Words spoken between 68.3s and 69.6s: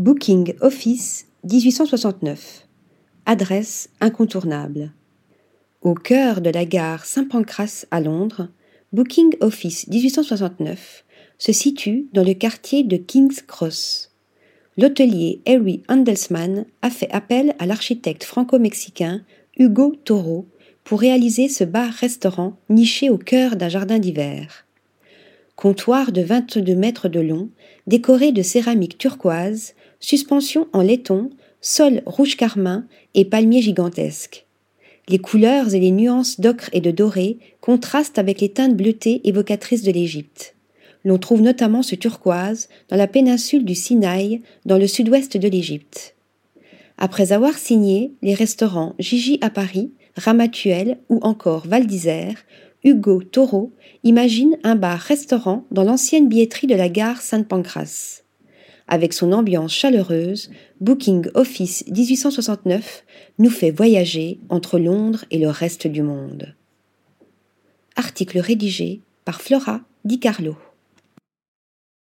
rédigé par